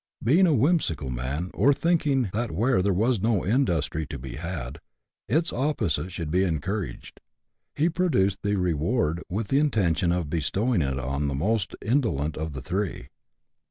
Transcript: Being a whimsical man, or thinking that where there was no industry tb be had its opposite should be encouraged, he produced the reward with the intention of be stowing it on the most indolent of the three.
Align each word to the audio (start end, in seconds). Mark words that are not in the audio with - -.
Being 0.23 0.47
a 0.47 0.53
whimsical 0.55 1.11
man, 1.11 1.51
or 1.53 1.71
thinking 1.73 2.31
that 2.33 2.49
where 2.49 2.81
there 2.81 2.91
was 2.91 3.21
no 3.21 3.45
industry 3.45 4.07
tb 4.07 4.19
be 4.21 4.35
had 4.37 4.79
its 5.27 5.53
opposite 5.53 6.11
should 6.11 6.31
be 6.31 6.43
encouraged, 6.43 7.19
he 7.75 7.87
produced 7.87 8.39
the 8.41 8.55
reward 8.55 9.21
with 9.29 9.49
the 9.49 9.59
intention 9.59 10.11
of 10.11 10.27
be 10.27 10.41
stowing 10.41 10.81
it 10.81 10.97
on 10.97 11.27
the 11.27 11.35
most 11.35 11.75
indolent 11.83 12.35
of 12.35 12.53
the 12.53 12.63
three. 12.63 13.09